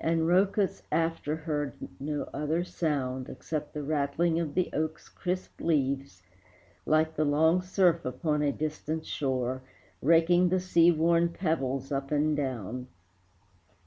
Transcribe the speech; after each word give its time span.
And 0.00 0.22
Rhœcus 0.22 0.80
after 0.90 1.36
heard 1.36 1.74
no 2.00 2.30
other 2.32 2.64
sound, 2.64 3.28
Except 3.28 3.74
the 3.74 3.82
rattling 3.82 4.40
of 4.40 4.54
the 4.54 4.70
oak's 4.72 5.10
crisp 5.10 5.60
leaves, 5.60 6.22
Like 6.86 7.14
the 7.16 7.26
long 7.26 7.60
surf 7.60 8.02
upon 8.06 8.40
a 8.40 8.52
distant 8.52 9.04
shore, 9.04 9.60
Raking 10.00 10.48
the 10.48 10.60
sea 10.60 10.90
worn 10.90 11.28
pebbles 11.28 11.92
up 11.92 12.10
and 12.10 12.34
down. 12.34 12.88